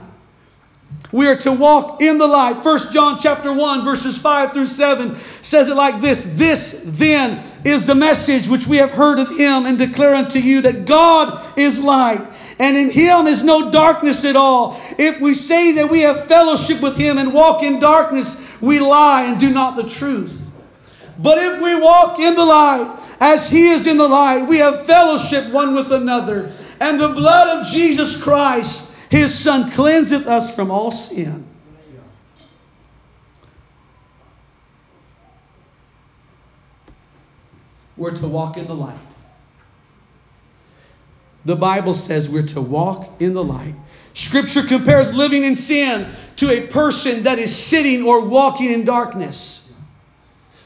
[1.12, 2.64] We are to walk in the light.
[2.64, 6.24] 1 John chapter 1 verses 5 through 7 says it like this.
[6.36, 10.62] This then is the message which we have heard of him and declare unto you
[10.62, 12.26] that God is light
[12.58, 14.80] and in him is no darkness at all.
[14.98, 19.24] If we say that we have fellowship with him and walk in darkness, we lie
[19.24, 20.36] and do not the truth.
[21.18, 24.86] But if we walk in the light as he is in the light, we have
[24.86, 26.52] fellowship one with another.
[26.80, 31.44] And the blood of Jesus Christ, his son, cleanseth us from all sin.
[37.96, 38.96] We're to walk in the light.
[41.44, 43.74] The Bible says we're to walk in the light.
[44.14, 49.57] Scripture compares living in sin to a person that is sitting or walking in darkness.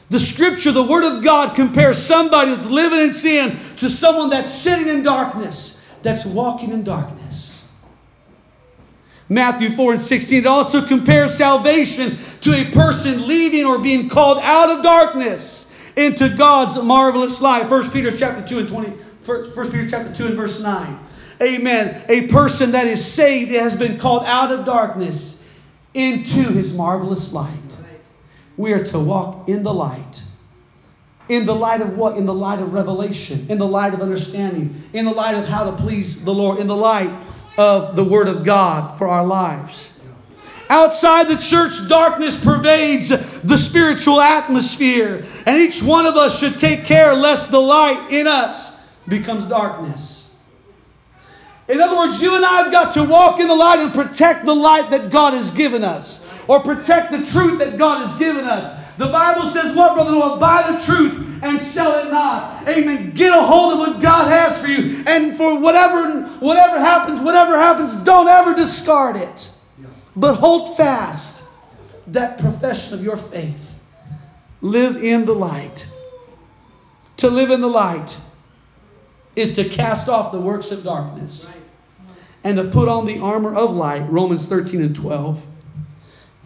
[0.09, 4.53] The scripture, the word of God, compares somebody that's living in sin to someone that's
[4.53, 7.67] sitting in darkness, that's walking in darkness.
[9.29, 10.39] Matthew 4 and 16.
[10.39, 16.29] It also compares salvation to a person leaving or being called out of darkness into
[16.29, 17.69] God's marvelous light.
[17.69, 20.99] 1 Peter chapter 2 and 20, 1 Peter chapter 2 and verse 9.
[21.41, 22.05] Amen.
[22.09, 25.43] A person that is saved has been called out of darkness
[25.93, 27.77] into his marvelous light.
[28.57, 30.23] We are to walk in the light.
[31.29, 32.17] In the light of what?
[32.17, 35.71] In the light of revelation, in the light of understanding, in the light of how
[35.71, 37.11] to please the Lord, in the light
[37.57, 39.97] of the Word of God for our lives.
[40.69, 46.85] Outside the church, darkness pervades the spiritual atmosphere, and each one of us should take
[46.85, 50.35] care lest the light in us becomes darkness.
[51.69, 54.45] In other words, you and I have got to walk in the light and protect
[54.45, 58.45] the light that God has given us, or protect the truth that God has given
[58.45, 58.77] us.
[58.97, 60.37] The Bible says, What, brother Noah?
[60.39, 62.67] Buy the truth and sell it not.
[62.67, 63.11] Amen.
[63.11, 65.03] Get a hold of what God has for you.
[65.05, 69.53] And for whatever, whatever happens, whatever happens, don't ever discard it.
[70.15, 71.49] But hold fast
[72.07, 73.59] that profession of your faith.
[74.61, 75.89] Live in the light.
[77.17, 78.19] To live in the light
[79.35, 81.55] is to cast off the works of darkness
[82.43, 84.09] and to put on the armor of light.
[84.09, 85.41] Romans 13 and 12.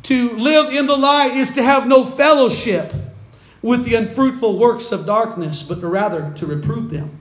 [0.08, 2.94] To live in the light is to have no fellowship
[3.62, 7.20] with the unfruitful works of darkness, but rather to reprove them.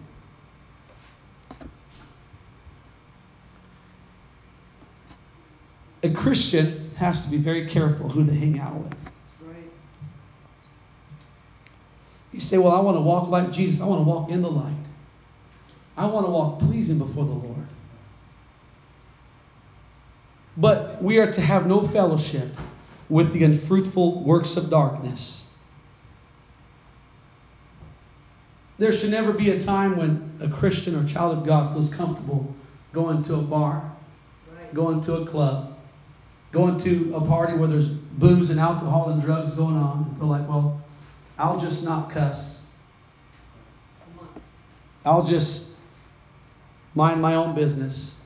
[6.05, 8.95] A Christian has to be very careful who they hang out with.
[12.31, 13.81] You say, Well, I want to walk like Jesus.
[13.81, 14.75] I want to walk in the light.
[15.97, 17.67] I want to walk pleasing before the Lord.
[20.57, 22.49] But we are to have no fellowship
[23.09, 25.49] with the unfruitful works of darkness.
[28.79, 32.55] There should never be a time when a Christian or child of God feels comfortable
[32.93, 33.93] going to a bar,
[34.73, 35.77] going to a club,
[36.51, 40.29] going to a party where there's booze and alcohol and drugs going on and feel
[40.29, 40.83] like, well,
[41.39, 42.67] I'll just not cuss.
[45.05, 45.75] I'll just
[46.95, 48.21] mind my own business.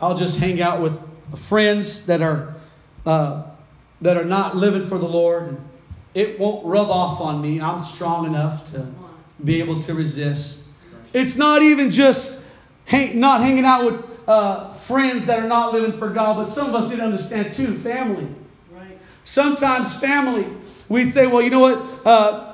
[0.00, 0.98] I'll just hang out with
[1.40, 2.54] friends that are
[3.04, 3.47] uh,
[4.00, 5.56] that are not living for the Lord.
[6.14, 7.60] It won't rub off on me.
[7.60, 8.86] I'm strong enough to
[9.44, 10.68] be able to resist.
[11.12, 12.42] It's not even just
[12.84, 16.68] hang, not hanging out with uh, friends that are not living for God, but some
[16.68, 18.28] of us need to understand too family.
[18.70, 18.98] Right.
[19.24, 20.46] Sometimes family,
[20.88, 21.82] we say, well, you know what?
[22.04, 22.44] Uh,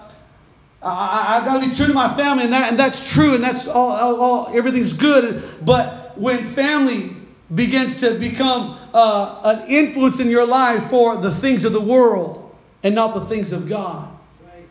[0.82, 3.42] I, I got to be true to my family, and that and that's true, and
[3.42, 5.42] that's all, all, all everything's good.
[5.64, 7.16] But when family
[7.54, 12.54] begins to become uh, an influence in your life for the things of the world
[12.82, 14.08] and not the things of God,
[14.44, 14.66] Right.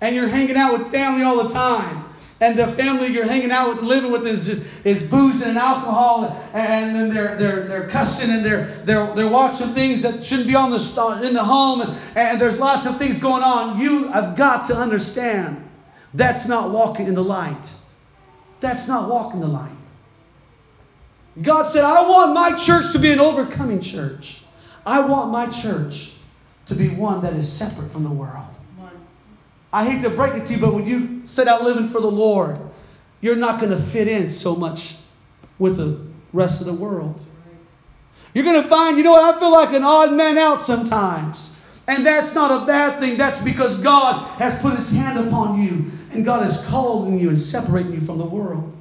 [0.00, 2.04] and you're hanging out with family all the time.
[2.38, 6.94] And the family you're hanging out with, living with, is, is boozing and alcohol, and
[6.94, 10.70] then they're they're they're cussing and they're they're they're watching things that shouldn't be on
[10.70, 13.80] the in the home, and, and there's lots of things going on.
[13.80, 15.66] You have got to understand
[16.12, 17.72] that's not walking in the light.
[18.60, 19.75] That's not walking the light.
[21.42, 24.40] God said, I want my church to be an overcoming church.
[24.86, 26.12] I want my church
[26.66, 28.46] to be one that is separate from the world.
[29.72, 32.10] I hate to break it to you, but when you set out living for the
[32.10, 32.58] Lord,
[33.20, 34.96] you're not going to fit in so much
[35.58, 36.00] with the
[36.32, 37.20] rest of the world.
[38.32, 41.54] You're going to find, you know what, I feel like an odd man out sometimes.
[41.88, 43.16] And that's not a bad thing.
[43.16, 47.40] That's because God has put his hand upon you and God is calling you and
[47.40, 48.75] separating you from the world.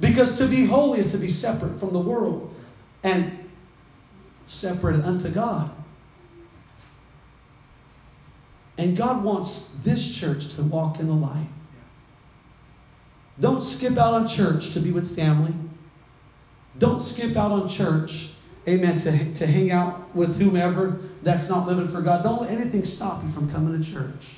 [0.00, 2.54] Because to be holy is to be separate from the world
[3.02, 3.38] and
[4.46, 5.70] separate unto God.
[8.78, 11.48] And God wants this church to walk in the light.
[13.38, 15.52] Don't skip out on church to be with family.
[16.78, 18.30] Don't skip out on church,
[18.66, 22.22] amen, to, to hang out with whomever that's not living for God.
[22.22, 24.36] Don't let anything stop you from coming to church.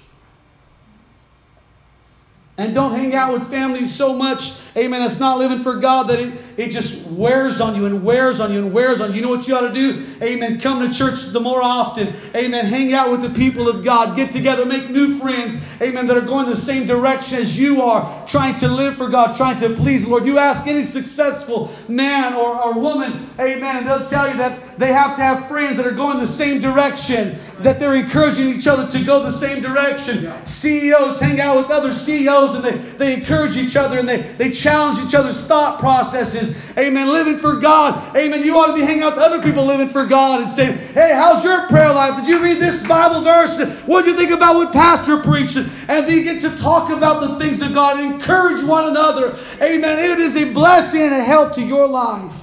[2.58, 6.18] And don't hang out with family so much, amen, It's not living for God that
[6.18, 9.16] it, it just wears on you and wears on you and wears on you.
[9.16, 10.04] You know what you ought to do?
[10.22, 10.60] Amen.
[10.60, 12.12] Come to church the more often.
[12.34, 12.66] Amen.
[12.66, 14.16] Hang out with the people of God.
[14.16, 14.64] Get together.
[14.64, 15.62] Make new friends.
[15.80, 16.06] Amen.
[16.06, 18.26] That are going the same direction as you are.
[18.26, 19.36] Trying to live for God.
[19.36, 20.26] Trying to please the Lord.
[20.26, 23.12] You ask any successful man or, or woman.
[23.38, 23.76] Amen.
[23.78, 26.60] And they'll tell you that they have to have friends that are going the same
[26.60, 27.38] direction.
[27.60, 30.30] That they're encouraging each other to go the same direction.
[30.44, 34.50] CEOs hang out with other CEOs and they, they encourage each other and they, they
[34.62, 36.56] challenge each other's thought processes.
[36.78, 37.12] Amen.
[37.12, 38.16] Living for God.
[38.16, 38.44] Amen.
[38.44, 41.12] You ought to be hanging out with other people living for God and saying, hey,
[41.14, 42.20] how's your prayer life?
[42.20, 43.60] Did you read this Bible verse?
[43.86, 45.56] What did you think about what Pastor preached?
[45.88, 49.36] And begin to talk about the things of God encourage one another.
[49.60, 49.98] Amen.
[49.98, 52.34] It is a blessing and a help to your life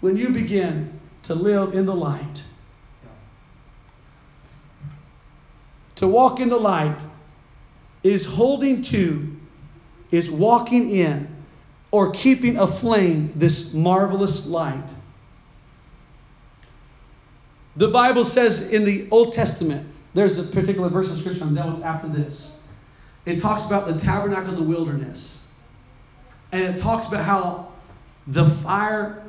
[0.00, 2.44] when you begin to live in the light.
[5.96, 6.96] To walk in the light
[8.04, 9.36] is holding to,
[10.12, 11.27] is walking in,
[11.90, 14.88] or keeping aflame this marvelous light.
[17.76, 21.76] The Bible says in the Old Testament, there's a particular verse of scripture I'm done
[21.76, 22.60] with after this.
[23.24, 25.46] It talks about the tabernacle of the wilderness.
[26.50, 27.72] And it talks about how
[28.26, 29.22] the fire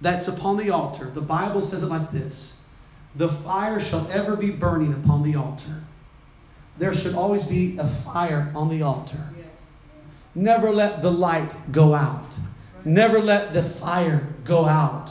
[0.00, 2.60] that's upon the altar, the Bible says it like this
[3.16, 5.82] The fire shall ever be burning upon the altar.
[6.78, 9.18] There should always be a fire on the altar.
[10.36, 12.26] Never let the light go out.
[12.84, 15.10] Never let the fire go out.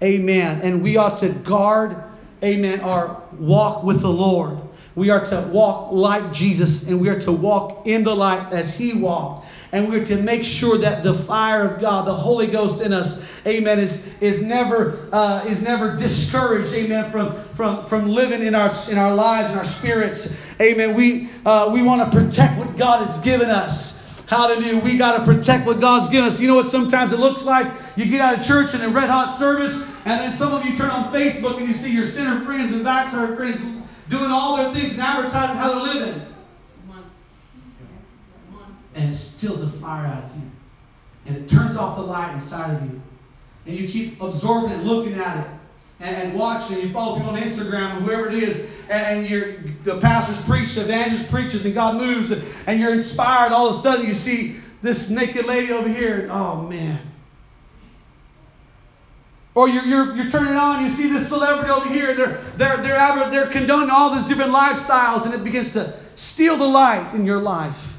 [0.00, 0.60] Amen.
[0.62, 1.96] And we ought to guard,
[2.44, 4.58] amen, our walk with the Lord.
[4.94, 8.78] We are to walk like Jesus and we are to walk in the light as
[8.78, 9.48] he walked.
[9.72, 13.24] And we're to make sure that the fire of God, the Holy Ghost in us,
[13.46, 18.72] amen, is, is never uh, is never discouraged, amen, from, from, from living in our
[18.90, 20.36] in our lives and our spirits.
[20.60, 20.94] Amen.
[20.94, 23.89] We uh, we want to protect what God has given us.
[24.30, 24.78] Hallelujah.
[24.78, 26.38] We got to protect what God's given us.
[26.38, 27.66] You know what sometimes it looks like?
[27.96, 30.76] You get out of church in a red hot service, and then some of you
[30.76, 33.58] turn on Facebook and you see your sinner friends and backside friends
[34.08, 36.22] doing all their things and advertising how they're living.
[38.94, 40.42] And it steals the fire out of you.
[41.26, 43.02] And it turns off the light inside of you.
[43.66, 45.50] And you keep absorbing and looking at it
[45.98, 46.78] and, and watching.
[46.78, 51.30] You follow people on Instagram and whoever it is, and, the pastors preach, the evangelist
[51.30, 53.52] preaches, and God moves, and, and you're inspired.
[53.52, 56.20] All of a sudden, you see this naked lady over here.
[56.20, 56.98] And, oh, man.
[59.54, 63.30] Or you're, you're, you're turning on, you see this celebrity over here, they're, they're, they're,
[63.30, 67.40] they're condoning all these different lifestyles, and it begins to steal the light in your
[67.40, 67.98] life.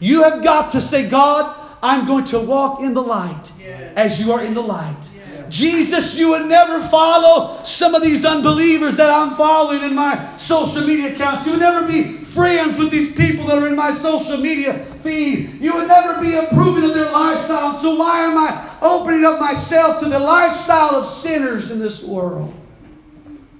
[0.00, 3.92] You have got to say, God, I'm going to walk in the light Yes.
[3.96, 4.96] as you are in the light.
[5.14, 5.35] Yes.
[5.48, 10.86] Jesus, you would never follow some of these unbelievers that I'm following in my social
[10.86, 11.46] media accounts.
[11.46, 15.60] You would never be friends with these people that are in my social media feed.
[15.60, 17.80] You would never be approving of their lifestyle.
[17.80, 22.54] So why am I opening up myself to the lifestyle of sinners in this world?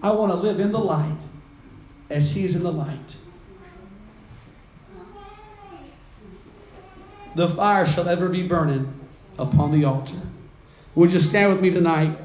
[0.03, 1.19] I want to live in the light
[2.11, 3.17] as He is in the light.
[7.35, 8.93] The fire shall ever be burning
[9.39, 10.17] upon the altar.
[10.97, 12.17] Would you stand with me tonight?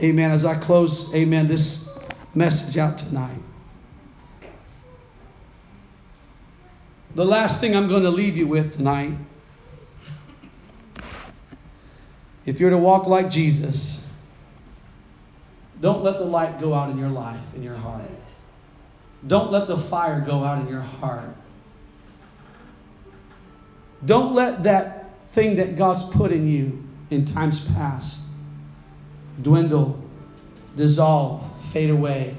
[0.00, 0.30] Amen.
[0.30, 1.88] As I close, amen, this
[2.34, 3.40] message out tonight.
[7.14, 9.14] The last thing I'm going to leave you with tonight,
[12.44, 14.06] if you're to walk like Jesus,
[15.80, 18.02] don't let the light go out in your life, in your heart.
[19.26, 21.34] Don't let the fire go out in your heart.
[24.04, 28.26] Don't let that thing that God's put in you in times past
[29.42, 30.02] dwindle,
[30.76, 31.42] dissolve,
[31.72, 32.36] fade away,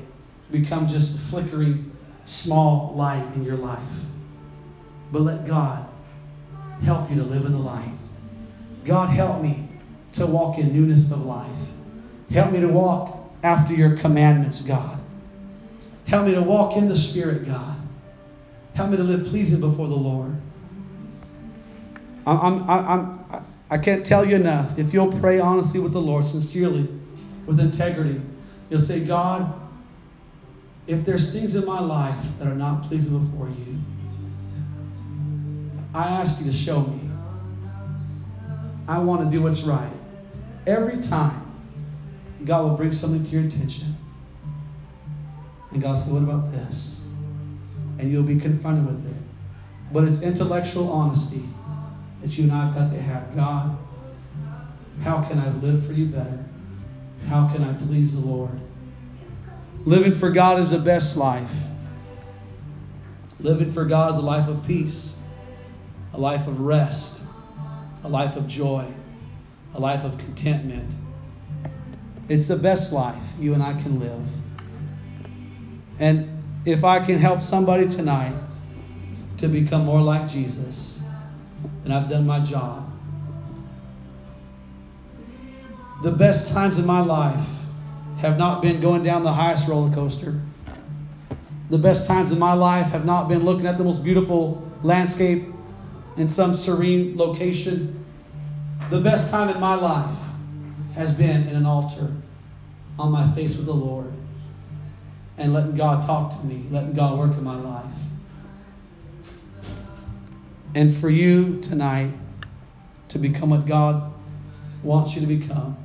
[0.51, 1.91] become just a flickering
[2.25, 3.81] small light in your life.
[5.11, 5.87] But let God
[6.83, 7.93] help you to live in the light.
[8.85, 9.67] God, help me
[10.13, 11.55] to walk in newness of life.
[12.29, 14.99] Help me to walk after your commandments, God.
[16.05, 17.77] Help me to walk in the Spirit, God.
[18.73, 20.35] Help me to live pleasing before the Lord.
[22.25, 23.20] I'm, I'm, I'm,
[23.71, 24.77] I can't tell you enough.
[24.77, 26.89] If you'll pray honestly with the Lord, sincerely,
[27.45, 28.21] with integrity,
[28.69, 29.59] you'll say, God,
[30.87, 33.79] if there's things in my life that are not pleasing before you,
[35.93, 37.09] I ask you to show me.
[38.89, 39.91] I want to do what's right.
[40.67, 41.49] Every time,
[42.43, 43.95] God will bring something to your attention.
[45.71, 47.05] And God say, What about this?
[47.99, 49.23] And you'll be confronted with it.
[49.93, 51.43] But it's intellectual honesty
[52.21, 53.35] that you and I have got to have.
[53.35, 53.77] God,
[55.01, 56.45] how can I live for you better?
[57.27, 58.51] How can I please the Lord?
[59.85, 61.51] Living for God is the best life.
[63.39, 65.17] Living for God is a life of peace,
[66.13, 67.23] a life of rest,
[68.03, 68.85] a life of joy,
[69.73, 70.93] a life of contentment.
[72.29, 74.27] It's the best life you and I can live.
[75.99, 76.27] And
[76.65, 78.33] if I can help somebody tonight
[79.37, 81.00] to become more like Jesus,
[81.83, 82.91] then I've done my job.
[86.03, 87.47] The best times in my life
[88.17, 90.39] have not been going down the highest roller coaster.
[91.69, 95.45] The best times in my life have not been looking at the most beautiful landscape
[96.17, 98.05] in some serene location.
[98.89, 100.17] The best time in my life
[100.95, 102.11] has been in an altar
[102.99, 104.11] on my face with the Lord
[105.37, 107.85] and letting God talk to me, letting God work in my life.
[110.73, 112.13] And for you tonight
[113.09, 114.13] to become what God
[114.83, 115.77] wants you to become,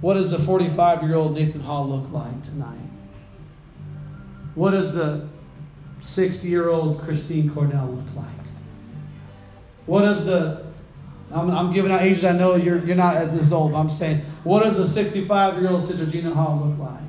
[0.00, 2.78] What does the 45 year old Nathan Hall look like tonight?
[4.54, 5.28] What does the
[6.02, 8.46] 60 year old Christine Cornell look like?
[9.86, 10.64] What does the
[11.32, 14.20] I'm, I'm, giving out ages I know you're, you're not as this old, I'm saying,
[14.42, 17.00] what does the 65 year old Sister Gina Hall look like?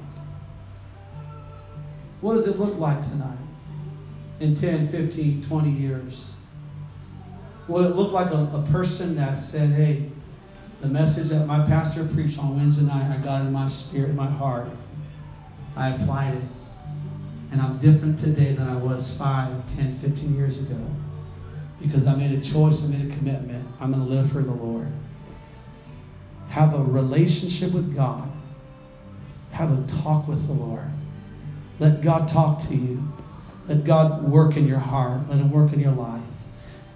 [2.20, 3.40] What does it look like tonight
[4.42, 6.36] in 10, 15, 20 years?
[7.68, 10.10] Will it look like a, a person that said, hey,
[10.82, 14.16] the message that my pastor preached on Wednesday night, I got in my spirit, in
[14.16, 14.68] my heart.
[15.76, 16.44] I applied it.
[17.52, 20.80] And I'm different today than I was 5, 10, 15 years ago.
[21.80, 23.68] Because I made a choice, I made a commitment.
[23.80, 24.92] I'm going to live for the Lord.
[26.50, 28.30] Have a relationship with God.
[29.52, 30.90] Have a talk with the Lord.
[31.80, 33.04] Let God talk to you.
[33.72, 35.30] Let God work in your heart.
[35.30, 36.22] Let Him work in your life.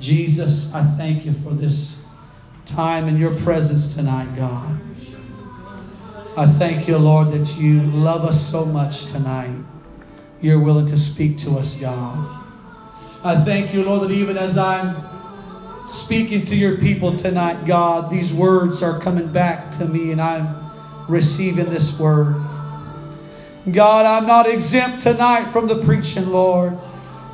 [0.02, 2.04] Jesus, I thank you for this
[2.66, 4.78] time in your presence tonight, God.
[6.36, 9.58] I thank you, Lord, that you love us so much tonight.
[10.42, 12.28] You're willing to speak to us, God.
[13.24, 15.02] I thank you, Lord, that even as I'm
[15.86, 20.58] speaking to your people tonight, God, these words are coming back to me and I'm
[21.08, 22.45] receiving this word.
[23.72, 26.78] God, I'm not exempt tonight from the preaching, Lord.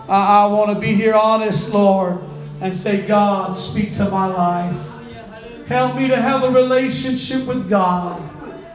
[0.08, 2.22] I, I want to be here honest, Lord,
[2.62, 5.68] and say, God, speak to my life.
[5.68, 8.22] Help me to have a relationship with God.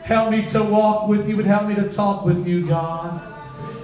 [0.04, 3.22] Help me to walk with you and help me to talk with you, God.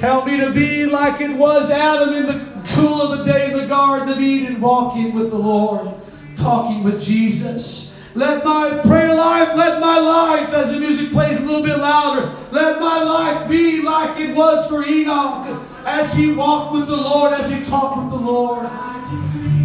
[0.00, 3.56] Help me to be like it was Adam in the cool of the day in
[3.56, 5.94] the Garden of Eden, walking with the Lord,
[6.36, 7.81] talking with Jesus.
[8.14, 12.30] Let my prayer life, let my life, as the music plays a little bit louder,
[12.50, 15.46] let my life be like it was for Enoch
[15.86, 18.68] as he walked with the Lord, as he talked with the Lord.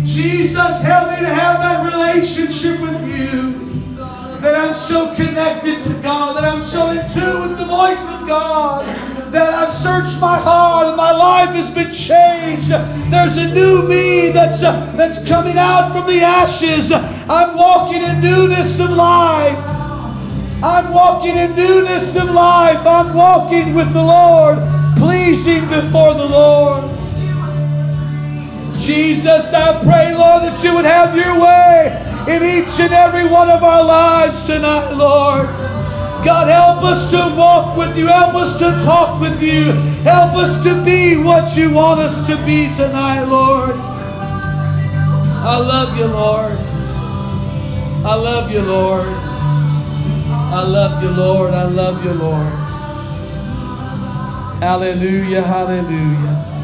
[0.05, 3.67] Jesus, help me to have that relationship with you.
[4.41, 8.27] That I'm so connected to God, that I'm so in tune with the voice of
[8.27, 8.85] God,
[9.31, 12.69] that I've searched my heart and my life has been changed.
[13.11, 16.91] There's a new me that's, that's coming out from the ashes.
[16.91, 19.57] I'm walking in newness of life.
[20.63, 22.85] I'm walking in newness of life.
[22.85, 24.57] I'm walking with the Lord,
[24.97, 26.83] pleasing before the Lord.
[28.79, 31.91] Jesus, I pray, Lord, that you would have your way
[32.33, 35.66] in each and every one of our lives tonight, Lord.
[36.25, 38.07] God, help us to walk with you.
[38.07, 39.71] Help us to talk with you.
[40.03, 43.75] Help us to be what you want us to be tonight, Lord.
[45.45, 46.57] I love you, Lord.
[48.05, 49.07] I love you, Lord.
[49.07, 51.53] I love you, Lord.
[51.53, 52.53] I love you, Lord.
[54.61, 56.56] Hallelujah, hallelujah.